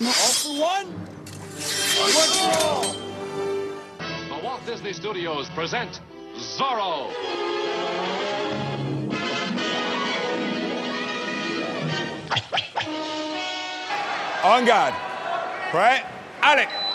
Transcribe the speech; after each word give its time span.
The 0.00 0.06
Walt 4.42 4.64
Disney 4.64 4.94
Studios 4.94 5.50
present 5.50 6.00
Zorro. 6.36 7.12
On 14.42 14.64
guard. 14.64 14.94
Right? 15.74 16.02
Alec. 16.40 16.89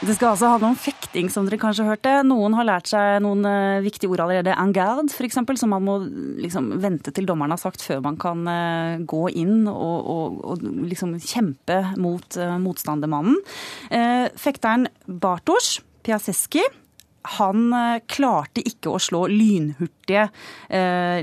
Det 0.00 0.14
skal 0.16 0.30
altså 0.30 0.48
handle 0.48 0.70
om 0.70 0.78
fekting, 0.80 1.26
som 1.28 1.44
dere 1.44 1.58
kanskje 1.60 1.84
hørte. 1.84 2.12
Noen 2.24 2.54
har 2.56 2.64
lært 2.64 2.88
seg 2.88 3.18
noen 3.20 3.44
uh, 3.44 3.82
viktige 3.84 4.08
ord 4.08 4.22
allerede. 4.24 4.54
En 4.56 4.72
garde, 4.72 5.12
f.eks., 5.12 5.36
som 5.60 5.74
man 5.74 5.84
må 5.84 5.98
liksom, 6.40 6.70
vente 6.80 7.12
til 7.12 7.28
dommeren 7.28 7.52
har 7.52 7.60
sagt 7.60 7.84
før 7.84 8.00
man 8.06 8.16
kan 8.20 8.48
uh, 8.48 8.96
gå 9.04 9.26
inn 9.42 9.68
og, 9.68 9.98
og, 10.14 10.38
og 10.54 10.64
liksom, 10.88 11.12
kjempe 11.20 11.82
mot 12.00 12.40
uh, 12.40 12.56
motstandermannen. 12.62 13.36
fekteren 14.40 14.88
Bartosz 15.04 15.80
Piaseski 16.06 16.62
han 17.36 17.66
klarte 18.08 18.62
ikke 18.64 18.94
å 18.94 19.00
slå 19.02 19.26
lynhurtige 19.28 20.22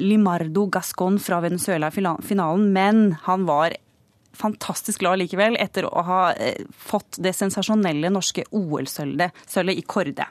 Limardo 0.04 0.68
Gascon 0.70 1.18
fra 1.22 1.40
Venezuela 1.42 1.90
i 1.90 1.96
finalen, 1.96 2.68
men 2.76 3.02
han 3.26 3.48
var 3.50 3.74
fantastisk 4.38 5.02
glad 5.02 5.22
likevel 5.22 5.58
etter 5.60 5.88
å 5.88 6.04
ha 6.08 6.22
eh, 6.34 6.64
fått 6.72 7.20
det 7.24 7.34
sensasjonelle 7.36 8.12
norske 8.14 8.46
OL-sølvet 8.56 9.74
i 9.74 9.84
Kårde. 9.88 10.28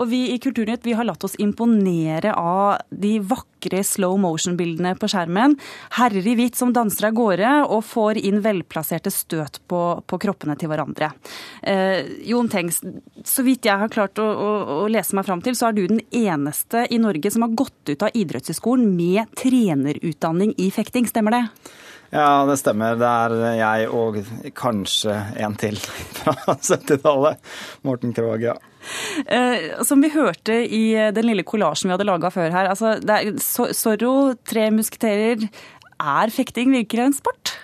Og 0.00 0.10
vi 0.10 0.22
i 0.34 0.38
Kulturnytt 0.42 0.86
vi 0.86 0.94
har 0.96 1.06
latt 1.08 1.24
oss 1.26 1.36
imponere 1.42 2.34
av 2.36 2.80
de 2.90 3.16
vakre 3.20 3.82
slow 3.84 4.16
motion-bildene 4.22 4.94
på 5.00 5.10
skjermen. 5.10 5.56
Herrer 5.98 6.26
i 6.26 6.36
hvitt 6.38 6.58
som 6.58 6.72
danser 6.76 7.10
av 7.10 7.18
gårde 7.18 7.52
og 7.66 7.84
får 7.86 8.20
inn 8.22 8.40
velplasserte 8.44 9.12
støt 9.14 9.60
på, 9.70 9.82
på 10.06 10.20
kroppene 10.22 10.56
til 10.60 10.70
hverandre. 10.72 11.12
Eh, 11.62 12.06
Jon 12.30 12.48
Tengs, 12.52 12.80
så 13.24 13.44
vidt 13.46 13.68
jeg 13.68 13.80
har 13.82 13.92
klart 13.92 14.20
å, 14.22 14.26
å, 14.30 14.50
å 14.84 14.88
lese 14.90 15.16
meg 15.18 15.28
fram 15.28 15.44
til, 15.44 15.58
så 15.58 15.68
er 15.68 15.76
du 15.76 15.84
den 15.90 16.02
eneste 16.10 16.86
i 16.90 17.00
Norge 17.02 17.32
som 17.32 17.44
har 17.46 17.56
gått 17.58 17.92
ut 17.92 18.06
av 18.06 18.16
idrettshøyskolen 18.16 18.90
med 18.96 19.30
trenerutdanning 19.38 20.54
i 20.58 20.70
fekting, 20.74 21.08
stemmer 21.10 21.36
det? 21.36 21.44
Ja, 22.10 22.42
det 22.46 22.56
stemmer. 22.58 22.96
Det 22.98 23.06
er 23.06 23.34
jeg 23.60 23.90
og 23.94 24.18
kanskje 24.58 25.14
en 25.38 25.54
til 25.58 25.78
fra 26.18 26.34
70-tallet. 26.56 27.38
Morten 27.86 28.14
Krogh, 28.16 28.42
ja. 28.42 28.56
Eh, 29.26 29.70
som 29.86 30.02
vi 30.02 30.10
hørte 30.10 30.56
i 30.66 30.84
den 31.14 31.28
lille 31.28 31.44
kollasjen 31.46 31.90
vi 31.90 31.94
hadde 31.94 32.08
laga 32.08 32.32
før 32.34 32.50
her, 32.50 32.70
altså 32.72 32.96
er, 32.98 33.30
Zorro, 33.38 34.34
tre 34.42 34.70
musketerer. 34.74 35.46
Er 36.00 36.34
fekting 36.34 36.74
virkelig 36.74 37.06
en 37.06 37.16
sport? 37.20 37.54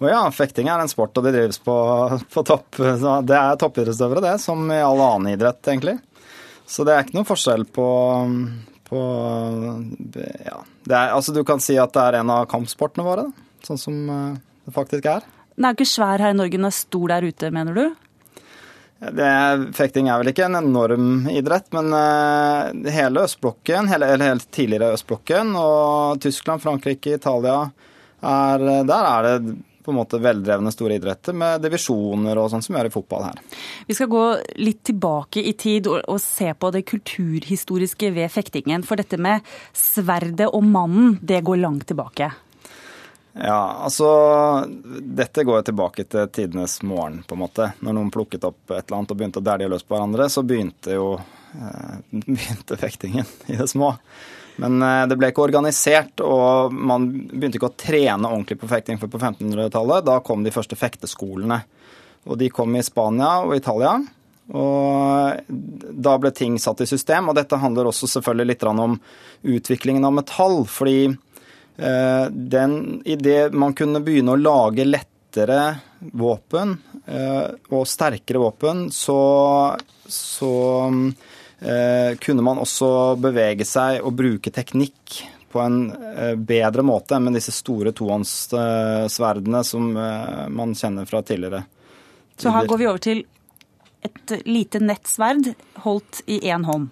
Og 0.00 0.08
ja, 0.08 0.22
fekting 0.34 0.70
er 0.72 0.80
en 0.82 0.90
sport, 0.90 1.14
og 1.18 1.28
det 1.28 1.34
drives 1.36 1.60
på, 1.62 1.76
på 2.32 2.46
topp. 2.48 2.80
det 2.80 3.36
er 3.36 3.60
toppidrettsutøvere, 3.60 4.24
det, 4.24 4.34
som 4.42 4.64
i 4.72 4.80
all 4.82 5.04
annen 5.04 5.34
idrett, 5.36 5.60
egentlig. 5.68 5.98
Så 6.66 6.86
det 6.86 6.94
er 6.94 7.04
ikke 7.04 7.18
noen 7.18 7.28
forskjell 7.28 7.68
på, 7.68 7.86
på 8.88 9.04
ja. 10.48 10.58
Er, 10.88 11.12
altså, 11.12 11.34
du 11.36 11.44
kan 11.46 11.60
si 11.62 11.76
at 11.78 11.92
det 11.94 12.06
er 12.08 12.22
en 12.22 12.32
av 12.34 12.48
kampsportene 12.50 13.06
våre. 13.06 13.28
Da 13.28 13.51
sånn 13.68 13.80
som 13.80 13.98
eh, 14.10 14.40
det 14.66 14.74
faktisk 14.74 15.08
er. 15.10 15.26
Den 15.56 15.66
er 15.66 15.74
jo 15.74 15.80
ikke 15.80 15.92
svær 15.92 16.22
her 16.22 16.34
i 16.34 16.38
Norge, 16.38 16.58
den 16.58 16.68
er 16.68 16.74
stor 16.76 17.12
der 17.12 17.26
ute, 17.28 17.50
mener 17.54 17.76
du? 17.76 17.84
Det, 19.02 19.30
fekting 19.74 20.06
er 20.06 20.20
vel 20.20 20.30
ikke 20.30 20.46
en 20.46 20.60
enorm 20.60 21.26
idrett, 21.32 21.66
men 21.74 21.90
uh, 21.90 22.70
hele 22.94 23.24
østblokken, 23.26 23.90
hele, 23.90 24.12
eller 24.14 24.30
helt 24.30 24.46
tidligere 24.54 24.94
østblokken, 24.94 25.56
og 25.58 26.22
Tyskland, 26.22 26.62
Frankrike, 26.62 27.16
Italia 27.18 27.64
er, 28.22 28.62
Der 28.86 29.08
er 29.10 29.26
det 29.26 29.56
på 29.82 29.90
en 29.90 29.98
måte 29.98 30.20
veldrevne 30.22 30.70
store 30.72 30.96
idretter 31.00 31.34
med 31.36 31.62
divisjoner 31.64 32.38
og 32.38 32.52
sånn 32.52 32.62
som 32.62 32.74
vi 32.74 32.80
gjør 32.80 32.90
i 32.90 32.94
fotball 32.94 33.26
her. 33.26 33.40
Vi 33.88 33.96
skal 33.98 34.10
gå 34.12 34.22
litt 34.62 34.82
tilbake 34.86 35.42
i 35.42 35.54
tid 35.58 35.88
og, 35.90 35.98
og, 36.06 36.20
se 36.22 36.52
på 36.54 36.70
det 36.74 36.84
kulturhistoriske 36.86 38.12
ved 38.14 38.30
fektingen. 38.32 38.86
For 38.86 39.00
dette 39.00 39.18
med 39.18 39.42
sverdet 39.74 40.48
og 40.48 40.62
mannen, 40.62 41.16
det 41.22 41.42
går 41.46 41.62
langt 41.64 41.88
tilbake. 41.90 42.30
Ja, 43.32 43.76
altså 43.84 44.08
Dette 45.00 45.44
går 45.44 45.62
jo 45.62 45.66
tilbake 45.70 46.04
til 46.04 46.28
tidenes 46.28 46.82
morgen, 46.84 47.22
på 47.24 47.36
en 47.36 47.42
måte. 47.46 47.70
Når 47.80 47.96
noen 47.96 48.12
plukket 48.12 48.44
opp 48.44 48.74
et 48.74 48.84
eller 48.84 48.98
annet 48.98 49.14
og 49.14 49.20
begynte 49.20 49.40
å 49.40 49.46
dælje 49.46 49.70
løs 49.72 49.86
på 49.86 49.96
hverandre, 49.96 50.28
så 50.28 50.44
begynte 50.44 50.98
jo 50.98 51.08
eh, 51.16 51.94
begynte 52.28 52.80
fektingen 52.80 53.28
i 53.48 53.56
det 53.56 53.68
små. 53.72 53.94
Men 54.60 54.82
eh, 54.84 55.04
det 55.08 55.16
ble 55.16 55.32
ikke 55.32 55.46
organisert, 55.46 56.20
og 56.20 56.76
man 56.76 57.08
begynte 57.32 57.56
ikke 57.60 57.72
å 57.72 57.78
trene 57.86 58.28
ordentlig 58.28 58.60
på 58.60 58.70
fekting 58.70 59.00
før 59.00 59.14
på 59.14 59.22
1500-tallet. 59.22 60.08
Da 60.10 60.20
kom 60.26 60.44
de 60.44 60.52
første 60.52 60.76
fekteskolene. 60.76 61.62
Og 62.28 62.36
de 62.38 62.52
kom 62.54 62.76
i 62.76 62.84
Spania 62.84 63.38
og 63.46 63.56
Italia. 63.56 63.96
Og 64.52 65.52
da 66.04 66.12
ble 66.20 66.30
ting 66.36 66.58
satt 66.60 66.84
i 66.84 66.86
system. 66.90 67.32
Og 67.32 67.38
dette 67.38 67.58
handler 67.58 67.88
også 67.88 68.10
selvfølgelig 68.12 68.52
litt 68.52 68.68
om 68.68 68.98
utviklingen 69.42 70.04
av 70.04 70.14
metall. 70.20 70.62
fordi 70.68 71.16
den, 71.76 73.02
Idet 73.08 73.54
man 73.56 73.72
kunne 73.74 74.02
begynne 74.04 74.34
å 74.34 74.40
lage 74.40 74.84
lettere 74.84 75.60
våpen 76.12 76.74
eh, 77.06 77.48
og 77.72 77.86
sterkere 77.88 78.42
våpen, 78.42 78.84
så, 78.92 79.16
så 80.04 80.52
eh, 81.58 82.12
kunne 82.20 82.44
man 82.44 82.60
også 82.62 82.90
bevege 83.22 83.66
seg 83.68 84.02
og 84.04 84.18
bruke 84.20 84.52
teknikk 84.52 85.22
på 85.52 85.60
en 85.60 85.82
bedre 86.48 86.84
måte 86.84 87.16
enn 87.16 87.26
med 87.26 87.36
disse 87.36 87.52
store 87.52 87.90
tohåndssverdene 87.92 89.60
som 89.68 89.90
man 89.92 90.72
kjenner 90.72 91.04
fra 91.04 91.20
tidligere. 91.28 91.60
Så 92.40 92.54
her 92.54 92.64
går 92.66 92.80
vi 92.80 92.88
over 92.88 93.02
til 93.04 93.20
et 94.02 94.32
lite 94.48 94.80
nettsverd 94.82 95.52
holdt 95.84 96.22
i 96.26 96.40
én 96.50 96.64
hånd? 96.66 96.88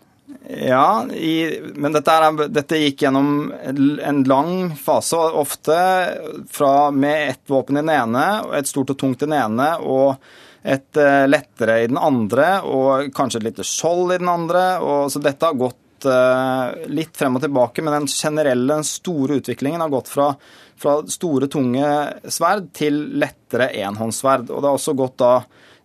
Ja, 0.50 1.06
i, 1.14 1.60
men 1.74 1.94
dette, 1.94 2.10
er, 2.12 2.48
dette, 2.50 2.78
gikk 2.82 3.04
gjennom 3.04 3.50
en 3.54 4.22
lang 4.28 4.54
fase, 4.78 5.16
ofte 5.16 5.76
fra 6.50 6.90
med 6.90 7.30
ett 7.30 7.44
våpen 7.50 7.78
i 7.78 7.82
den 7.84 7.92
ene, 7.94 8.24
et 8.58 8.68
stort 8.70 8.90
og 8.94 8.98
tungt 8.98 9.22
i 9.22 9.28
den 9.28 9.36
ene, 9.38 9.68
og 9.78 10.18
et 10.66 10.98
uh, 10.98 11.24
lettere 11.30 11.78
i 11.84 11.86
den 11.88 12.00
andre, 12.00 12.48
og 12.66 13.14
kanskje 13.16 13.40
et 13.40 13.46
lite 13.50 13.66
skjold 13.66 14.16
i 14.16 14.18
den 14.20 14.32
andre. 14.32 14.64
Og, 14.82 15.06
så 15.12 15.22
dette 15.22 15.46
har 15.46 15.56
gått 15.56 16.08
uh, 16.10 16.74
litt 16.92 17.16
frem 17.16 17.38
og 17.38 17.46
tilbake, 17.46 17.84
men 17.84 18.00
den 18.00 18.10
generelle, 18.10 18.74
den 18.74 18.86
store 18.86 19.40
utviklingen 19.40 19.80
har 19.80 19.92
gått 19.92 20.10
fra, 20.12 20.32
fra 20.80 20.98
store, 21.08 21.48
tunge 21.52 21.88
sverd 22.28 22.72
til 22.76 23.00
lettere 23.22 23.70
enhåndssverd. 23.86 24.50
Og 24.50 24.60
det 24.60 24.68
har 24.68 24.80
også 24.82 24.98
gått 24.98 25.18
da 25.22 25.34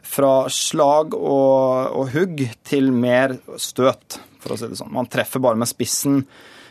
fra 0.06 0.36
slag 0.54 1.16
og, 1.18 1.96
og 1.98 2.12
hugg 2.14 2.48
til 2.68 2.92
mer 2.94 3.40
støt 3.62 4.20
for 4.46 4.56
å 4.56 4.60
si 4.60 4.70
det 4.70 4.78
sånn. 4.80 4.94
Man 4.94 5.10
treffer 5.12 5.44
bare 5.44 5.60
med 5.60 5.70
spissen. 5.70 6.22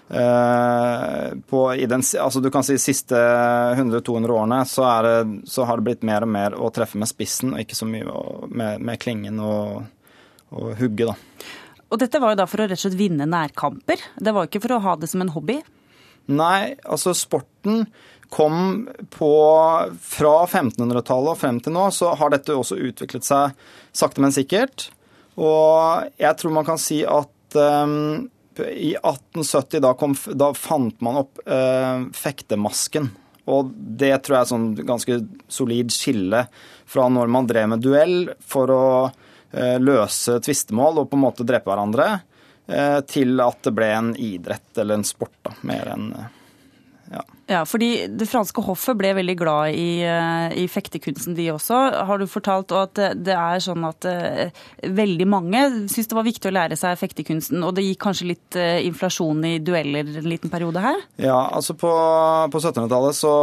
Uh, 0.05 1.33
på, 1.49 1.61
i 1.81 1.87
den, 1.89 2.03
altså 2.21 2.43
du 2.45 2.51
kan 2.53 2.65
si 2.67 2.75
siste 2.77 3.17
100-200 3.17 4.35
årene 4.35 4.59
så, 4.69 4.85
det, 5.01 5.15
så, 5.49 5.65
har 5.65 5.81
det 5.81 5.87
blitt 5.87 6.03
mer 6.05 6.27
og 6.27 6.29
mer 6.29 6.57
å 6.61 6.69
treffe 6.77 7.01
med 7.01 7.09
spissen, 7.09 7.55
og 7.55 7.63
ikke 7.65 7.79
så 7.79 7.89
mye 7.89 8.19
med, 8.53 8.85
med 8.85 9.01
klingen 9.01 9.41
og, 9.41 9.87
og 10.53 10.75
hugge. 10.77 11.09
da. 11.09 11.17
Og 11.89 12.01
dette 12.03 12.21
var 12.21 12.35
jo 12.35 12.43
da 12.43 12.49
for 12.51 12.61
å 12.61 12.69
rett 12.69 12.77
og 12.77 12.85
slett 12.85 12.99
vinne 13.01 13.29
nærkamper? 13.31 14.03
Det 14.21 14.35
var 14.35 14.45
jo 14.45 14.53
ikke 14.53 14.65
for 14.67 14.77
å 14.77 14.83
ha 14.85 14.99
det 15.01 15.09
som 15.09 15.25
en 15.25 15.33
hobby? 15.33 15.61
Nei, 16.33 16.75
altså 16.85 17.13
sporten 17.17 17.85
kom 18.33 18.89
på 19.13 19.33
Fra 20.01 20.33
1500-tallet 20.47 21.35
og 21.35 21.39
frem 21.39 21.61
til 21.63 21.75
nå 21.77 21.85
så 21.95 22.15
har 22.19 22.33
dette 22.33 22.57
også 22.57 22.81
utviklet 22.81 23.27
seg 23.27 23.55
sakte, 23.95 24.23
men 24.25 24.35
sikkert. 24.35 24.89
Og 25.39 26.09
jeg 26.19 26.41
tror 26.41 26.55
man 26.57 26.67
kan 26.67 26.81
si 26.81 27.03
at 27.07 27.31
um, 27.59 28.29
i 28.59 28.95
1870 28.95 29.83
da, 29.83 29.95
kom, 29.99 30.15
da, 30.33 30.53
fant 30.55 31.01
man 31.05 31.23
opp 31.25 31.41
uh, 31.47 32.07
fektemasken. 32.15 33.11
Og 33.51 33.73
det 33.75 34.13
tror 34.25 34.39
jeg 34.39 34.47
er 34.47 34.53
sånn 34.53 34.69
ganske 34.89 35.19
solid 35.53 35.93
skille 35.93 36.47
fra 36.89 37.09
når 37.13 37.33
man 37.33 37.49
drev 37.51 37.73
med 37.75 37.83
duell 37.85 38.31
for 38.41 38.73
å 38.73 38.87
uh, 39.09 39.77
løse 39.83 40.39
tvistemål 40.45 41.03
og 41.03 41.11
på 41.11 41.19
en 41.19 41.25
måte 41.27 41.47
drepe 41.49 41.71
hverandre, 41.73 42.09
uh, 42.71 43.01
til 43.11 43.37
at 43.45 43.61
det 43.67 43.75
ble 43.77 43.91
en 43.93 44.15
idrett 44.17 44.81
eller 44.81 45.01
en 45.01 45.07
sport, 45.09 45.37
da, 45.45 45.57
mer 45.67 45.93
enn 45.97 46.09
ja. 47.55 47.63
Fordi 47.69 48.07
Det 48.09 48.29
franske 48.29 48.63
hoffet 48.65 48.99
ble 48.99 49.13
veldig 49.19 49.37
glad 49.39 49.75
i, 49.79 50.03
eh, 50.05 50.57
i 50.63 50.67
fektekunsten, 50.71 51.37
de 51.37 51.51
også. 51.53 51.81
Har 52.09 52.21
du 52.21 52.27
fortalt 52.31 52.73
at 52.77 53.01
det 53.15 53.35
er 53.35 53.63
sånn 53.63 53.85
at 53.87 54.07
uh, 54.09 54.51
veldig 54.83 55.27
mange 55.29 55.61
syns 55.91 56.11
det 56.11 56.17
var 56.17 56.27
viktig 56.27 56.51
å 56.51 56.55
lære 56.55 56.79
seg 56.79 56.99
fektekunsten, 57.01 57.63
og 57.65 57.75
det 57.77 57.87
gikk 57.87 58.03
kanskje 58.07 58.31
litt 58.33 58.59
uh, 58.59 58.79
inflasjon 58.85 59.45
i 59.49 59.55
dueller 59.65 60.09
en 60.21 60.29
liten 60.29 60.53
periode 60.53 60.83
her? 60.85 61.01
Ja, 61.23 61.39
altså 61.55 61.77
på, 61.79 61.91
på 62.53 62.63
1700-tallet 62.63 63.19
så 63.19 63.35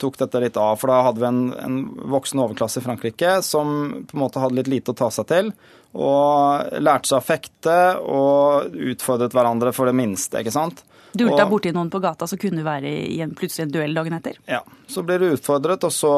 tok 0.00 0.18
dette 0.20 0.42
litt 0.42 0.58
av, 0.60 0.76
for 0.80 0.92
da 0.92 1.02
hadde 1.08 1.22
vi 1.22 1.30
en, 1.30 1.44
en 1.58 1.80
voksen 2.14 2.42
overklasse 2.44 2.82
i 2.82 2.86
Frankrike 2.86 3.38
som 3.46 4.04
på 4.08 4.18
en 4.18 4.24
måte 4.24 4.42
hadde 4.42 4.58
litt 4.60 4.72
lite 4.72 4.94
å 4.94 4.98
ta 4.98 5.10
seg 5.14 5.30
til 5.30 5.54
og 5.94 6.80
lærte 6.82 7.06
seg 7.06 7.20
å 7.20 7.24
fekte 7.24 7.76
og 8.02 8.74
utfordret 8.74 9.34
hverandre 9.34 9.70
for 9.74 9.86
det 9.86 9.94
minste, 9.96 10.40
ikke 10.42 10.54
sant. 10.54 10.82
Dulta 11.14 11.46
borti 11.46 11.70
noen 11.74 11.90
på 11.92 12.00
gata, 12.02 12.26
så 12.26 12.38
kunne 12.40 12.58
du 12.58 12.66
være 12.66 12.90
i 13.06 13.20
en 13.22 13.34
plutselig 13.38 13.68
en 13.68 13.74
duell 13.76 13.94
dagen 13.94 14.16
etter? 14.16 14.40
Ja. 14.50 14.64
Så 14.90 15.04
ble 15.06 15.20
du 15.22 15.28
utfordret, 15.30 15.86
og 15.86 15.94
så, 15.94 16.12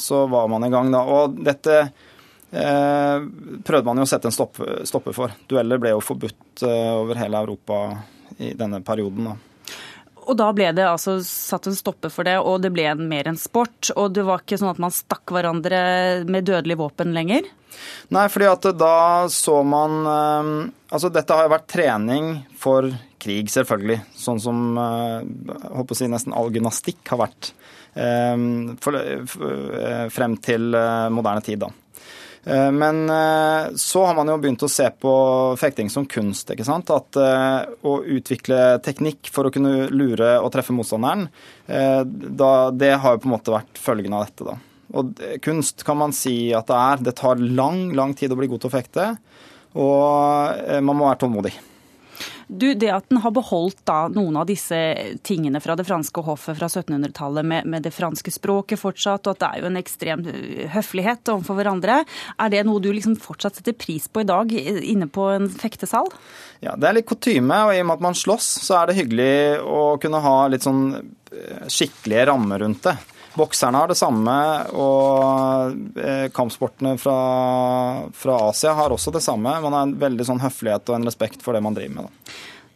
så, 0.00 0.24
var 0.32 0.48
man 0.48 0.64
i 0.64 0.70
gang, 0.72 0.88
da. 0.94 1.02
Og 1.04 1.36
dette 1.44 1.78
eh, 1.82 3.28
prøvde 3.68 3.86
man 3.90 4.00
jo 4.00 4.08
å 4.08 4.10
sette 4.10 4.30
en 4.30 4.34
stopper 4.34 4.86
stoppe 4.88 5.12
for. 5.16 5.36
Dueller 5.50 5.82
ble 5.82 5.92
jo 5.92 6.00
forbudt 6.04 6.64
eh, 6.64 6.90
over 6.96 7.20
hele 7.20 7.44
Europa 7.44 7.82
i 8.40 8.54
denne 8.56 8.80
perioden. 8.84 9.32
da. 9.32 9.38
Og 10.22 10.36
da 10.38 10.48
ble 10.54 10.68
det 10.76 10.84
altså 10.86 11.16
satt 11.26 11.66
en 11.66 11.76
stopper 11.76 12.12
for 12.12 12.26
det, 12.26 12.36
og 12.38 12.62
det 12.62 12.70
ble 12.74 12.86
mer 13.00 13.28
en 13.28 13.38
sport. 13.40 13.90
Og 13.96 14.14
det 14.14 14.24
var 14.26 14.44
ikke 14.44 14.60
sånn 14.60 14.72
at 14.72 14.82
man 14.82 14.94
stakk 14.94 15.34
hverandre 15.34 15.82
med 16.30 16.46
dødelig 16.48 16.78
våpen 16.80 17.14
lenger? 17.16 17.48
Nei, 18.14 18.26
fordi 18.30 18.48
at 18.50 18.68
da 18.76 18.96
så 19.32 19.62
man 19.64 19.94
eh, 20.06 20.48
Altså 20.92 21.08
dette 21.08 21.32
har 21.32 21.46
jo 21.46 21.54
vært 21.54 21.70
trening 21.72 22.26
for 22.60 22.90
krig, 23.22 23.50
selvfølgelig. 23.52 24.00
Sånn 24.18 24.40
som 24.42 24.64
jeg 24.78 25.60
håper 25.78 25.94
å 25.94 25.98
si, 25.98 26.08
nesten 26.10 26.34
all 26.36 26.50
gymnastikk 26.54 27.12
har 27.12 27.22
vært 27.22 27.52
eh, 27.94 28.34
frem 30.16 30.36
til 30.42 30.74
eh, 30.78 31.06
moderne 31.14 31.44
tid. 31.46 31.64
da. 31.66 31.72
Men 32.42 33.06
så 33.78 34.00
har 34.02 34.16
man 34.18 34.26
jo 34.26 34.34
begynt 34.42 34.64
å 34.66 34.68
se 34.72 34.88
på 34.98 35.12
fekting 35.60 35.86
som 35.94 36.08
kunst. 36.10 36.48
ikke 36.50 36.66
sant? 36.66 36.90
At 36.90 37.14
Å 37.14 37.92
utvikle 38.02 38.80
teknikk 38.82 39.30
for 39.30 39.46
å 39.46 39.52
kunne 39.54 39.86
lure 39.94 40.32
og 40.40 40.50
treffe 40.50 40.74
motstanderen, 40.74 41.28
da, 41.70 42.50
det 42.74 42.96
har 42.98 43.14
jo 43.14 43.22
på 43.22 43.30
en 43.30 43.34
måte 43.36 43.54
vært 43.54 43.78
følgen 43.78 44.18
av 44.18 44.26
dette. 44.26 44.48
da. 44.50 44.58
Og 44.98 45.12
kunst 45.44 45.84
kan 45.86 45.98
man 46.00 46.12
si 46.16 46.52
at 46.56 46.68
det 46.68 46.78
er. 46.78 47.04
Det 47.08 47.16
tar 47.20 47.40
lang, 47.40 47.90
lang 47.96 48.14
tid 48.18 48.32
å 48.32 48.38
bli 48.38 48.50
god 48.50 48.64
til 48.64 48.72
å 48.72 48.74
fekte, 48.74 49.10
og 49.78 50.64
eh, 50.66 50.82
man 50.84 50.98
må 50.98 51.08
være 51.08 51.22
tålmodig. 51.24 51.54
Du, 52.48 52.74
Det 52.74 52.90
at 52.92 53.08
den 53.08 53.20
har 53.22 53.34
beholdt 53.34 53.82
da 53.88 54.06
noen 54.12 54.36
av 54.40 54.46
disse 54.48 54.78
tingene 55.26 55.60
fra 55.62 55.76
det 55.78 55.86
franske 55.88 56.24
hoffet 56.26 56.58
fra 56.58 56.68
1700-tallet, 56.68 57.46
med, 57.46 57.68
med, 57.68 57.84
det 57.86 57.94
franske 57.94 58.32
språket 58.34 58.80
fortsatt, 58.80 59.26
og 59.26 59.36
at 59.36 59.42
det 59.42 59.50
er 59.50 59.62
jo 59.62 59.70
en 59.70 59.80
ekstrem 59.80 60.24
eh, 60.30 60.64
høflighet 60.72 61.32
overfor 61.34 61.60
hverandre, 61.60 62.02
er 62.38 62.52
det 62.52 62.64
noe 62.68 62.82
du 62.82 62.90
liksom 62.92 63.16
fortsatt 63.20 63.60
setter 63.60 63.76
pris 63.76 64.08
på 64.08 64.24
i 64.24 64.28
dag 64.28 64.52
inne 64.52 65.08
på 65.12 65.28
en 65.34 65.48
fektesal? 65.50 66.10
Ja, 66.62 66.76
det 66.78 66.88
er 66.88 66.98
litt 66.98 67.10
kutyme, 67.10 67.64
og 67.66 67.74
i 67.74 67.80
og 67.82 67.88
med 67.88 67.98
at 67.98 68.06
man 68.10 68.18
slåss, 68.18 68.52
så 68.66 68.80
er 68.80 68.90
det 68.90 68.98
hyggelig 69.00 69.32
å 69.62 69.96
kunne 70.02 70.22
ha 70.22 70.36
litt 70.52 70.66
sånn 70.66 70.84
eh, 70.98 71.66
skikkelige 71.70 72.28
rammer 72.32 72.62
rundt 72.64 72.84
det. 72.88 72.98
Bokserne 73.34 73.80
har 73.80 73.88
det 73.88 73.96
samme, 73.96 74.34
og 74.76 75.96
eh, 75.96 76.26
kampsportene 76.36 76.98
fra, 77.00 77.16
fra, 78.12 78.36
Asia 78.50 78.74
har 78.76 78.92
også 78.92 79.14
det 79.14 79.22
samme. 79.24 79.54
Man 79.64 79.72
har 79.72 79.86
en 79.86 79.94
veldig 80.00 80.26
sånn 80.28 80.42
høflighet 80.42 80.92
og 80.92 80.98
en 80.98 81.08
respekt 81.08 81.44
for 81.44 81.56
det 81.56 81.62
man 81.64 81.76
driver 81.76 81.94
med. 81.96 82.10
Da. 82.10 82.21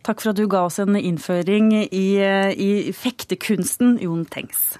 Takk 0.06 0.20
for 0.22 0.30
at 0.30 0.38
du 0.38 0.44
ga 0.46 0.60
oss 0.68 0.76
en 0.78 0.94
innføring 0.94 1.72
i, 1.74 2.06
i 2.54 2.92
fektekunsten, 2.94 3.96
Jon 3.98 4.22
Tengs. 4.30 4.76